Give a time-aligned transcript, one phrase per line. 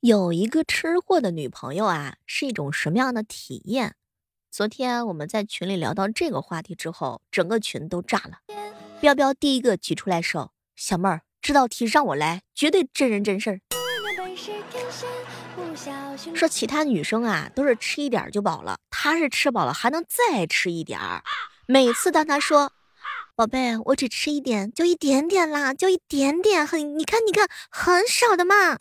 [0.00, 3.96] 有一个吃货的女朋友啊，是一种什么样的体验？
[4.48, 8.38] 昨天我们在群里聊到这个话题之后，整个群都炸了。
[9.00, 13.60] 彪彪第一个举出来手，小妹儿，这道题让我来，绝对真人真事儿。
[16.32, 21.24] 说其他女生啊，都是吃一点就饱了，她是吃饱了还能再吃一点儿。
[21.66, 22.70] 每次当她说，
[23.34, 28.76] 宝贝，我只吃一点，就一点点啦，就一点点，很，你看你看，很少的嘛。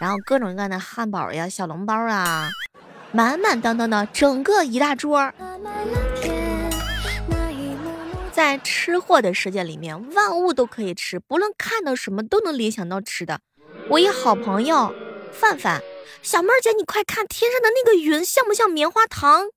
[0.00, 2.48] 然后各种各样的汉堡呀、小笼包啊，
[3.12, 5.30] 满满当当的整个一大桌。
[8.32, 13.40] 在吃货的世界里面，万物都可以吃，不论看到什么都能联想到吃的。
[13.90, 14.94] 我一好朋友
[15.32, 15.82] 范范，
[16.22, 19.48] 小妹儿姐，你快看天上的那个云像不像棉花糖？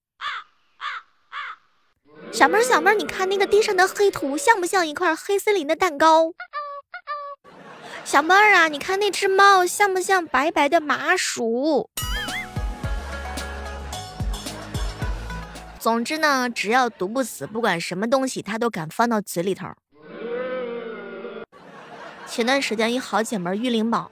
[2.34, 6.34] 小妹儿小妹儿，你看那个地上的黑土像不像一块黑森林的蛋糕？
[8.06, 11.90] 小妹儿啊，你看那只猫像不像白白的麻薯？
[15.80, 19.68] 总之呢，只要毒不死，不管什么东西，它都敢放到嘴里头。
[22.28, 24.12] 前段时间一好姐妹玉灵宝，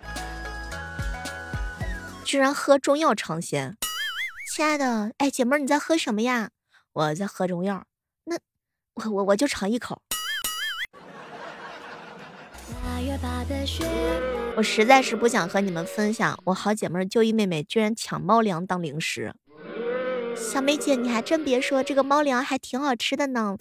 [2.23, 3.77] 居然喝中药尝鲜。
[4.53, 6.49] 亲爱的，哎，姐妹儿你在喝什么呀？
[6.93, 7.85] 我在喝中药。
[8.25, 8.37] 那
[8.95, 10.01] 我我我就尝一口。
[14.55, 19.33] 我实在是不想和你们分享，我好姐妹就一妹妹居然抢猫粮当零食。
[20.35, 23.57] 小梅姐，你还真别说，这个猫粮还挺好吃的呢。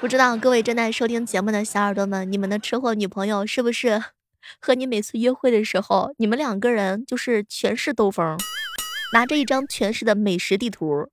[0.00, 4.02] 不知道各位正在收听节目的小耳朵们，你们的吃货女朋友是不是
[4.60, 8.36] 和你每次约会的时候，你们两个人就是全是兜风，
[9.12, 11.08] 拿着一张全市的美食地图？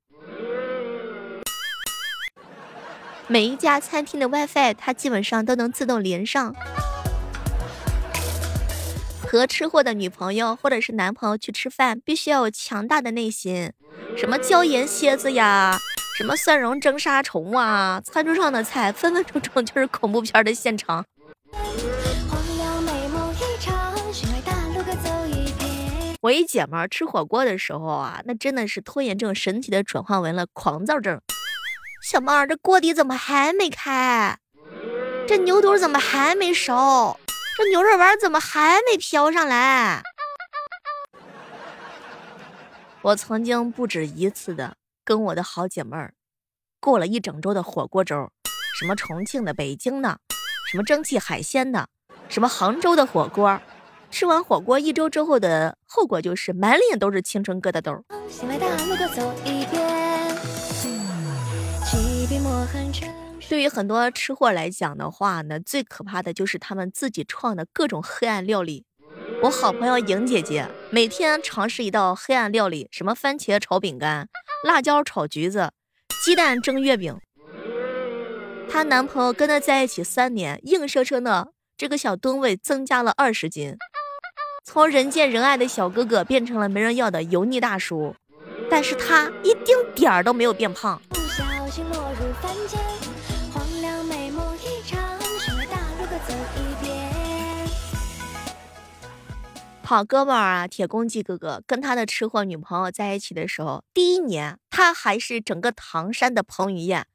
[3.34, 6.53] 每一家餐厅的 WiFi，它基本上都能自动连上。
[9.25, 13.73] 和吃货的女朋友或者是男朋友去吃饭，必须要有强大的内心。
[14.16, 15.75] 什么椒盐蝎子呀，
[16.16, 21.03] 什么蒜蓉蒸沙虫啊，餐桌上的菜分分钟钟就是恐怖片的现场。
[26.22, 31.19] 我一姐们儿吃火锅的时候啊，那真的是拖延症神奇的转换为了狂躁症。
[32.03, 34.38] 小妹儿，这锅底怎么还没开？
[35.25, 37.18] 这牛肚怎么还没熟？
[37.58, 40.03] 这牛肉丸怎么还没飘上来？
[43.02, 44.75] 我曾经不止一次的
[45.06, 46.14] 跟我的好姐妹儿
[46.81, 48.30] 过了一整周的火锅粥，
[48.78, 50.20] 什么重庆的、北京的，
[50.70, 51.88] 什么蒸汽海鲜的，
[52.28, 53.62] 什么杭州的火锅。
[54.12, 58.03] 吃完火锅一周之后的后果就是满脸都是青春疙瘩痘。
[63.50, 68.86] 对于很多吃货来讲的话呢，最可怕的就是他们自己创的各种黑暗料理。
[69.44, 74.28] 我好朋友莹姐姐每天尝试一道黑暗料理，什么番茄炒饼干、
[74.64, 75.72] 辣椒炒橘子、
[76.24, 77.20] 鸡蛋蒸月饼。
[78.70, 83.76] 她男朋友跟她在一起三年，硬生生的这个小吨位增加了二十斤，
[84.64, 88.16] 从人见人爱的小哥哥变成了没人要的油腻大叔。
[88.72, 91.00] 但是他一丁点儿都没有变胖。
[99.85, 107.06] 好哥们儿啊，铁公鸡哥哥跟他的吃货女朋友在一起的时候，第一年他还是整个唐山的彭于晏，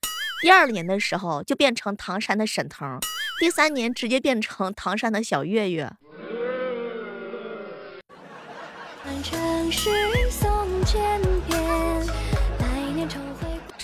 [0.42, 2.98] 第二年的时候就变成唐山的沈腾，
[3.38, 5.92] 第三年直接变成唐山的小岳岳。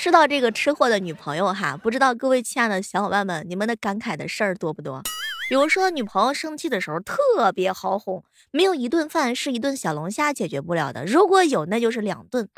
[0.05, 5.03] 吃到这个吃货的女朋友哈，不知道各位亲爱的小伙伴们，你们的感慨的事儿多不多？
[5.49, 12.51] 比如说女朋友生气的时候特别好哄，没有一顿饭是一顿小龙虾解决不了的，如果有那就是两顿。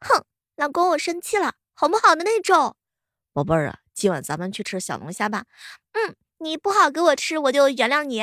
[0.00, 0.24] 哼，
[0.56, 2.74] 老公我生气了，好不好的那种。
[3.34, 5.44] 宝贝儿啊，今晚咱们去吃小龙虾吧。
[5.92, 8.22] 嗯，你不好给我吃，我就原谅你。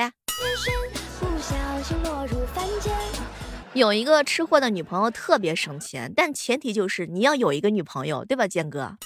[3.74, 8.98] 有一个吃货的女朋友特别省钱，但前提就是你要有一个女朋友，对吧，建哥？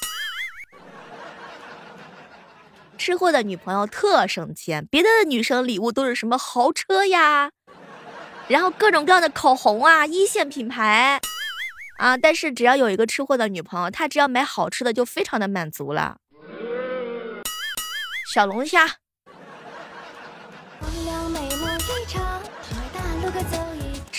[2.97, 7.51] 吃货的女朋友特省钱，别的女生礼物都是什么豪车呀，
[8.47, 11.19] 然后各种各样的口红啊，一线品牌
[11.97, 16.17] 啊，但是只要有一个吃货的女朋友，她只要买好吃的就非常的满足了。
[18.33, 19.02] 小龙虾。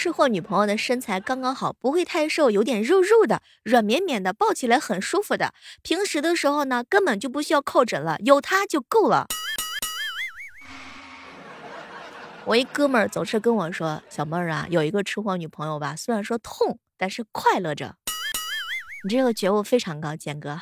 [0.04, 5.54] 吃货女朋友的身材刚刚好，不会太瘦，有点肉肉的，软绵绵的，抱起来很舒服的。
[5.80, 9.26] 平时的时候呢，根本就不需要靠枕了，有它就够了。
[12.44, 17.94] 我一哥们儿总是跟我说：“小妹儿啊，有一个吃货女朋友吧，虽然说痛，但是快乐着。”
[19.08, 20.60] 你这个觉悟非常高，简哥。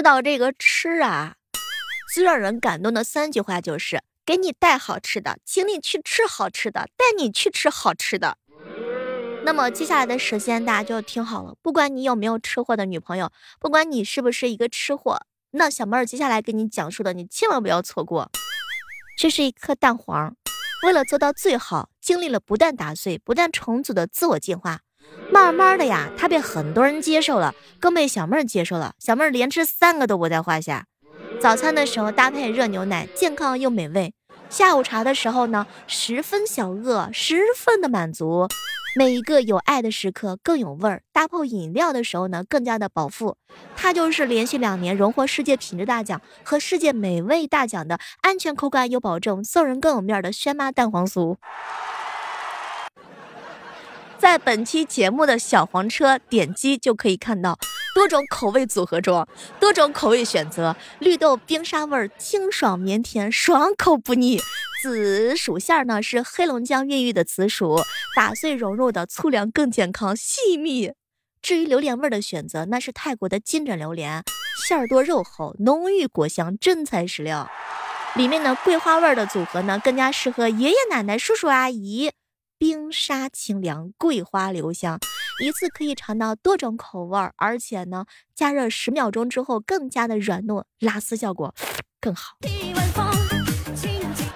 [0.00, 1.34] 知道这个吃啊，
[2.14, 8.38] 最让人感动的三句话就是：给你带好吃的，请你去吃好吃的，带你去吃好吃的。
[9.44, 13.30] 那么接下来的时间大家就听好了，不管你有没有吃货的女朋友，
[13.60, 15.20] 不管你是不是一个吃货，
[15.50, 18.30] 那小妹儿接下来给你讲述的，你千万不要错过。
[19.18, 20.34] 这是一颗蛋黄，
[20.86, 24.80] 为了做到最好，经历了不断打碎、不断重组的自我进化。
[25.30, 28.94] 慢慢的呀，它被很多人接受了，更被小妹儿接受了。
[28.98, 30.86] 小妹儿连吃三个都不在话下。
[31.40, 34.10] 早餐的时候搭配热牛奶，健康又美味；
[34.50, 38.46] 下午茶的时候呢，十分小饿，十分的满足。
[38.96, 43.36] 每一个有爱的时刻更有味儿，搭配饮料的时候呢，更加的饱腹。
[43.76, 51.36] 它就是连续两年荣获世界品质大奖和世界美味大奖的安全口感有保证，送人更有面儿的轩妈蛋黄酥。
[54.20, 57.58] 在本期节目的小黄车点击就可以看到
[57.94, 59.26] 多种口味组合装，
[59.58, 64.38] 多种口味选择，绿豆冰沙味儿，清爽绵甜，爽口不腻。
[64.82, 67.80] 紫薯馅儿呢是黑龙江孕育的紫薯，
[68.14, 70.92] 打碎融入的粗粮更健康细密。
[71.40, 74.22] 至于榴莲味的选择，那是泰国的金枕榴莲，
[74.68, 77.50] 馅儿多肉厚，浓郁果香，真材实料。
[78.14, 82.12] 里面的桂花味的组合呢，更加适合爷爷奶奶、叔叔阿姨。
[82.60, 84.98] 冰沙清凉，桂花留香，
[85.42, 88.04] 一次可以尝到多种口味儿，而且呢，
[88.34, 91.54] 加热十秒钟之后更加的软糯，拉丝效果
[91.98, 92.36] 更好。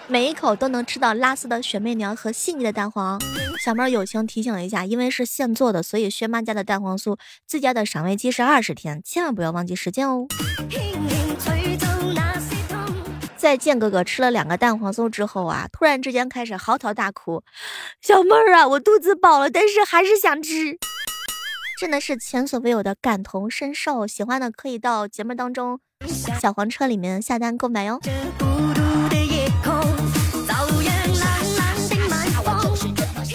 [0.09, 3.21] 每一口都能吃到拉丝的雪媚娘和细腻的蛋黄。
[3.63, 10.27] 小妹友情提醒一下，因为是现做的，所以轩妈家的蛋黄酥最佳的赏味期是二十天，千万不要忘记时间哦。
[13.45, 17.43] 在剑哥哥吃了两个蛋黄酥之后啊，突然之间开始嚎啕大哭。
[18.01, 20.79] 小妹儿啊，我肚子饱了，但是还是想吃，
[21.79, 24.07] 真的是前所未有的感同身受。
[24.07, 25.79] 喜欢的可以到节目当中
[26.41, 28.01] 小黄车里面下单购买哟。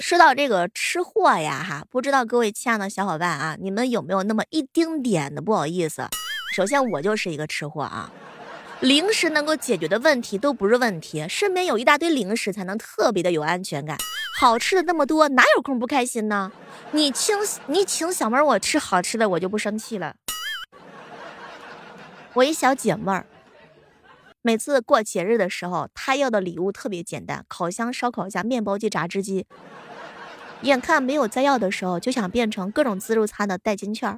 [0.01, 6.07] 说到这个吃货呀，哈，不知道各位亲爱的小伙伴啊，你们有没有那么一丁点的不好意思？
[6.55, 8.11] 首先，我就是一个吃货啊。
[8.81, 13.97] 零食能够解决的问题都不是问题，身边有一大堆零食才能特别的有安全感。
[14.39, 16.49] 好吃的那么多，哪有空不开心呢？
[16.91, 17.35] 你请
[17.67, 20.15] 你请小妹儿我吃好吃的，我就不生气了。
[22.33, 23.25] 我一小姐妹儿，
[24.41, 29.45] 每次过节日的时候，她要的礼物特别简单：烤箱、烧烤架、面包机、榨汁机。
[30.61, 34.15] 眼看没有再要的时候，就想变成各种自助餐的代金券。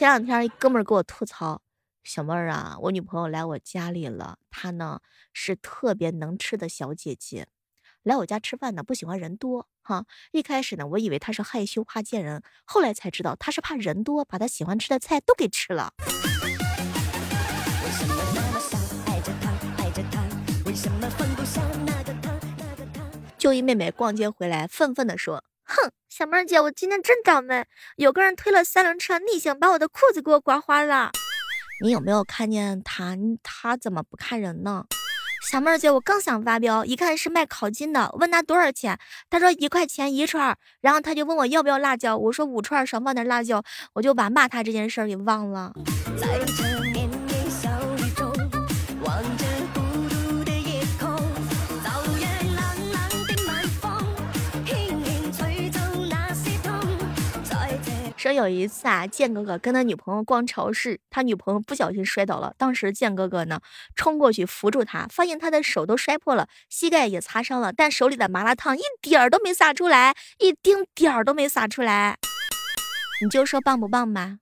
[0.00, 1.60] 前两天一哥们儿给我吐槽，
[2.02, 5.00] 小妹儿啊，我女朋友来我家里了，她呢
[5.34, 7.48] 是特别能吃的小姐姐，
[8.02, 10.06] 来我家吃饭呢不喜欢人多哈。
[10.32, 15.92] 一开始呢我以为她是害羞怕见人，后来才知道她是怕人多，把她喜欢吃的菜都给吃了。
[23.36, 25.44] 就一妹妹逛街回来，愤愤地说。
[25.70, 27.64] 哼，小妹儿姐，我今天真倒霉，
[27.96, 31.12] 有个人推了三轮车逆行，把我的裤子给我刮花了。
[31.82, 33.16] 你有没有看见他？
[33.42, 34.84] 他怎么不看人呢？
[35.48, 38.98] 小妹儿姐，我刚想发飙，一看是卖烤筋的，问他多少钱，
[39.30, 43.62] 他说一块钱一串，然后他就问我要不要辣椒，我说五串少放点辣椒，
[43.94, 45.72] 我就把骂他这件事儿给忘了。
[46.18, 46.79] 再见
[58.32, 62.54] 有一次啊，剑哥哥跟他女朋友逛超市，他女朋友不小心摔倒了。
[62.56, 63.60] 当时剑哥哥呢
[63.94, 72.16] 冲过去扶住他，发现他的手都摔破了，膝盖也擦伤了，但手里的麻辣烫一点儿都没洒出来，一丁点儿都没洒出来。
[73.22, 74.38] 你就说棒不棒吧？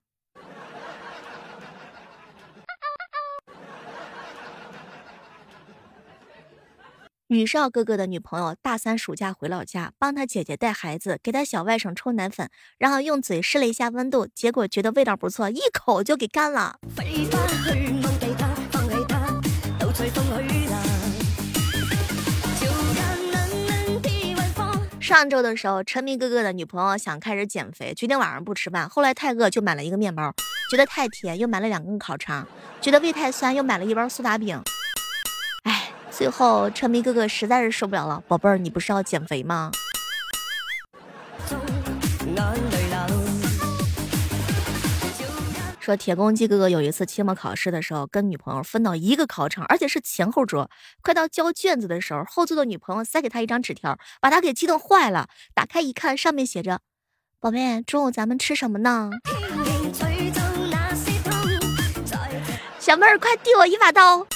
[7.31, 16.79] 女少哥哥的女朋友大三暑假回老家，帮他姐姐带孩子，给他小外甥冲奶粉，然后用嘴试了一下温度，结果觉得味道不错，一口就给干了。
[24.99, 28.89] 上周的时候，陈迷哥哥的女朋友想开始减肥，决定晚上不吃饭。
[28.89, 30.33] 后来太饿，就买了一个面包，
[30.71, 32.47] 觉得太甜，又买了两根烤肠，
[32.81, 34.59] 觉得胃太酸，又买了一包苏打饼。
[36.19, 39.71] 最后，沉迷哥哥实在是受不了了，宝贝儿，你不是要减肥吗？
[45.79, 50.69] 说铁公鸡哥哥有一次期末考试的时候，跟女朋友分到一个考场，而且是前后桌。
[51.01, 55.29] 快到交卷子的时候，后座的女朋友塞给他一张纸条，把他给激动坏了。
[55.53, 56.81] 打开一看，上面写着
[57.39, 59.09] ：“宝贝，中午咱们吃什么呢？”
[62.77, 64.27] 小妹儿，快递我一把刀。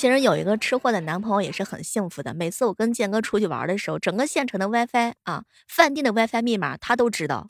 [0.00, 2.32] 其实有一个吃货的男朋友也是很幸福的。
[2.32, 7.46] 每次我跟建哥出去玩的时候，整个县城的 WiFi 啊，饭店的 WiFi 密码他都知道。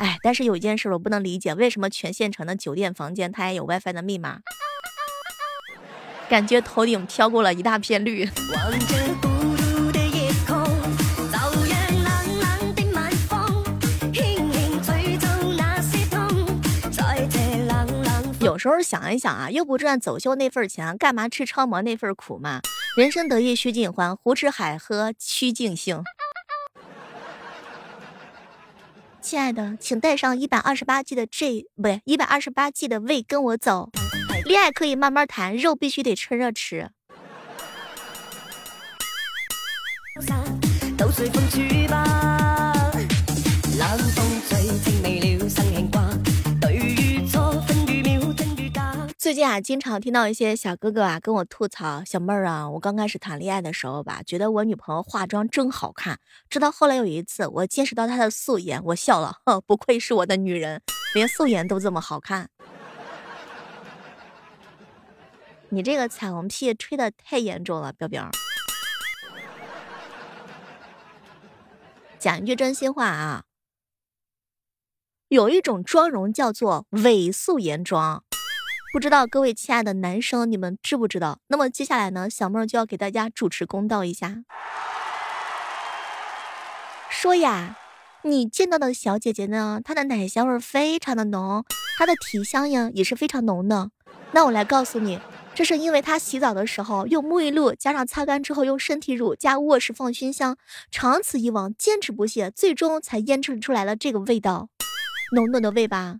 [0.00, 4.40] 哎，但是有一件事我不能理解，为什么全县城的酒店房间他也有 WiFi 的密码？
[6.28, 8.28] 感觉头顶飘过了一大片绿。
[18.60, 22.60] 时候想一想啊，又不赚走秀那份钱，干嘛吃超模那份苦嘛？
[22.94, 26.04] 人生得意须尽欢，胡吃海喝须尽兴。
[29.22, 33.90] 亲爱的，请带上一百二十八 G 的 G 不对，一百二十八 G 的胃跟我走。
[34.44, 36.90] 恋爱可以慢慢谈，肉必须得趁热吃。
[49.30, 56.18] 最近啊，经常听到一些小哥哥啊跟我吐槽，小妹儿啊，我刚开始谈恋爱的时候吧，觉得我女朋友化妆真好看。
[56.48, 60.82] 直到后来有一次，我见识到她的素颜，我笑了，哼，不愧是我的女人，
[61.14, 62.50] 连素颜都这么好看。
[65.68, 68.28] 你这个彩虹屁吹的太严重了，彪彪。
[72.18, 73.44] 讲一句真心话啊，
[75.28, 78.24] 有一种妆容叫做伪素颜妆。
[78.92, 81.38] 不知道各位亲爱的男生，你们知不知道？
[81.46, 84.42] 那么接下来呢，小妹就要给大家主持公道一下，
[87.08, 87.76] 说呀，
[88.24, 91.64] 你见到的小姐姐呢，她的奶香味非常的浓，
[91.98, 93.90] 她的体香呀也是非常浓的。
[94.32, 95.20] 那我来告诉你，
[95.54, 100.56] 这是因为她洗澡的时候用沐浴露，加上擦干之后用身体乳加卧室放熏香，
[100.90, 104.68] 长此以往坚持不懈，最终才腌制出来了这个味道，
[105.36, 106.16] 浓浓的味吧。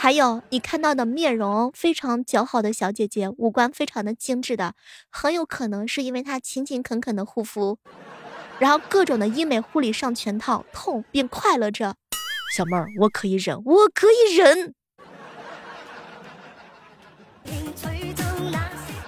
[0.00, 4.74] 还有你看到的面容非常姣好的小姐姐，五官非常的精致的，
[5.10, 7.78] 很有可能是因为她勤勤恳恳的护肤，
[8.60, 11.96] 然后各种的医美护理上全套，痛并快乐着。
[12.54, 14.72] 小妹儿，我可以忍，我可以忍。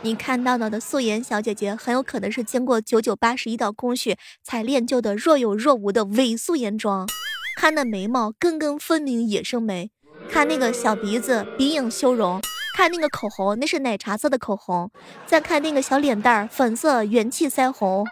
[0.02, 7.06] 你看到的素颜小姐姐，很有可能是经过九九八十一道工序才练就的若有若无的伪素颜妆。
[7.54, 9.92] 她的眉毛，根根分明，野生眉。
[10.28, 12.40] 看那个小鼻子，鼻影修容；
[12.76, 14.88] 看那个口红，那是奶茶色的口红；
[15.26, 18.06] 再看那个小脸蛋儿，粉色元气腮红。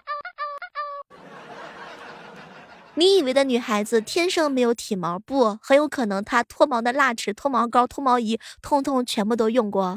[2.95, 5.19] 你以为的女孩子天生没有体毛？
[5.21, 9.97] 不，很有可能她脱毛的蜡尺、脱毛膏、脱毛仪，通通全部都用过。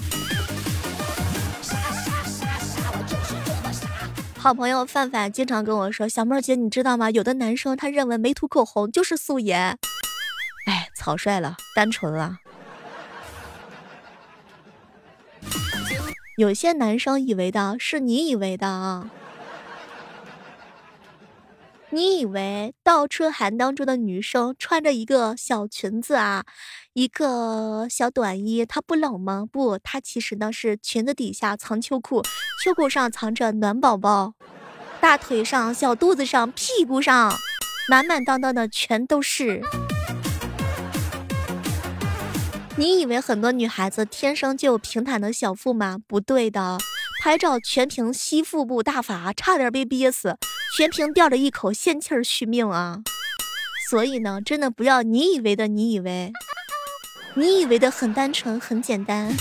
[4.37, 7.11] 好朋友范范经常跟我说：“小妹儿姐，你知道吗？
[7.11, 9.77] 有的男生他认为没涂口红就是素颜。”
[10.65, 12.37] 哎，草率了，单纯了。
[16.37, 19.11] 有些男生以为的是你以为的啊，
[21.89, 26.45] 你以为倒春寒当中的女生穿着一个小裙子啊，
[26.93, 29.45] 一个小短衣，她不冷吗？
[29.51, 32.23] 不，她其实呢是裙子底下藏秋裤，
[32.63, 34.33] 秋裤上藏着暖宝宝，
[34.99, 37.31] 大腿上、小肚子上、屁股上，
[37.89, 39.61] 满满当当的全都是。
[42.81, 45.99] 你以为很多女孩子天生就有平坦的小腹吗？
[46.07, 46.79] 不对的，
[47.21, 50.35] 拍照全凭吸腹部大法，差点被憋死，
[50.75, 53.03] 全凭吊着一口仙气儿续命啊！
[53.87, 56.33] 所以呢，真的不要你以为的，你以为，
[57.35, 59.31] 你以为的很单纯很简单。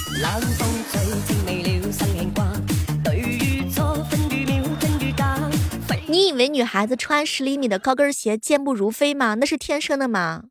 [6.06, 9.36] 你以为女孩子穿十厘米的高跟鞋健步如飞吗？
[9.36, 10.42] 那是天生的吗？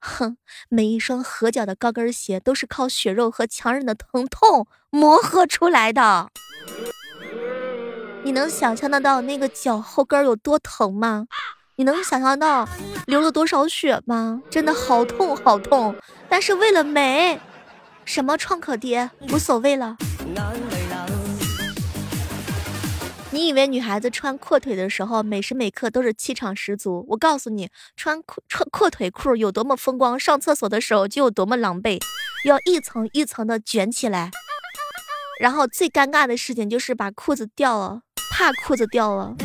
[0.00, 0.36] 哼，
[0.68, 6.30] 每一双合脚的高跟鞋都是靠血肉和强忍的疼痛磨合出来的。
[8.24, 11.26] 你能想象得到那个脚后跟有多疼吗？
[11.76, 12.68] 你能想象到
[13.06, 14.42] 流了多少血吗？
[14.50, 15.94] 真的好痛好痛。
[16.28, 17.40] 但是为了美，
[18.04, 19.96] 什么创可贴无所谓了。
[23.30, 27.04] 你以为女孩子穿阔腿的时候，每时每刻都是气场十足？
[27.08, 32.00] 我告诉你，穿阔穿阔腿裤有多么风光，上厕所的时候就有多么狼狈，
[32.46, 34.30] 要一层一层的卷起来。
[35.38, 38.00] 然后最尴尬的事情就是把裤子掉了，
[38.32, 39.36] 怕裤子掉了。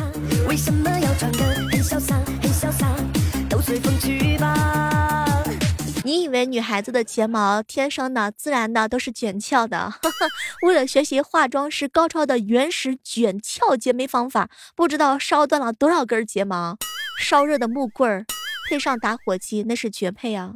[6.44, 9.94] 女孩子的睫毛天生的、自然的都是卷翘的？
[10.66, 16.76] 为了学习化妆师高超的原始卷翘睫眉方法，不知道烧断了多少根睫毛。
[17.18, 18.26] 烧热的木棍儿
[18.68, 20.52] 配上打火机，那是绝配啊！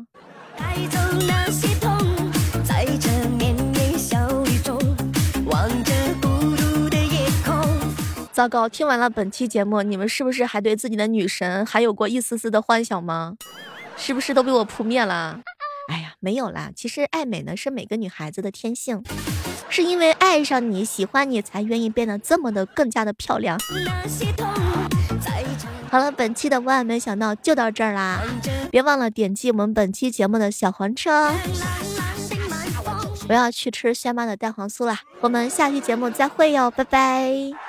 [8.33, 13.35] 糟糕，听完了本期节目，你们是不是还对自己的女神还有过一丝丝的幻想吗？
[13.97, 15.41] 是不是都被我扑灭了？
[15.89, 16.71] 哎呀，没有啦。
[16.77, 19.03] 其实爱美呢是每个女孩子的天性，
[19.69, 23.59] 是因为爱上你喜欢你才愿意变得这么的更加的漂亮。
[25.91, 28.21] 好了，本期的万没想到就到这儿啦，
[28.71, 31.33] 别忘了点击我们本期节目的小黄车。
[33.29, 37.68] 我要去吃轩妈的蛋黄酥啦，我们下期节目再会哟，拜拜。